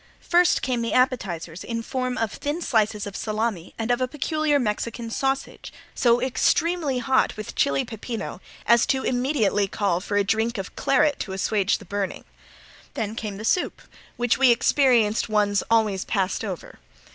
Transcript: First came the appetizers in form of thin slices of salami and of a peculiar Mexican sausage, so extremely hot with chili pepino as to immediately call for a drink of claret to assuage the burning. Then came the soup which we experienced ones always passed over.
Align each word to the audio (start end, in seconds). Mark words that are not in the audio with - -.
First 0.21 0.63
came 0.63 0.81
the 0.81 0.93
appetizers 0.93 1.63
in 1.63 1.83
form 1.83 2.17
of 2.17 2.31
thin 2.33 2.59
slices 2.63 3.05
of 3.05 3.15
salami 3.15 3.75
and 3.77 3.91
of 3.91 4.01
a 4.01 4.07
peculiar 4.07 4.57
Mexican 4.57 5.11
sausage, 5.11 5.71
so 5.93 6.19
extremely 6.19 6.97
hot 6.97 7.37
with 7.37 7.53
chili 7.53 7.85
pepino 7.85 8.39
as 8.65 8.87
to 8.87 9.03
immediately 9.03 9.67
call 9.67 9.99
for 10.01 10.17
a 10.17 10.23
drink 10.23 10.57
of 10.57 10.75
claret 10.75 11.19
to 11.19 11.33
assuage 11.33 11.77
the 11.77 11.85
burning. 11.85 12.25
Then 12.95 13.13
came 13.13 13.37
the 13.37 13.45
soup 13.45 13.79
which 14.17 14.39
we 14.39 14.49
experienced 14.49 15.29
ones 15.29 15.61
always 15.69 16.03
passed 16.03 16.43
over. 16.43 16.79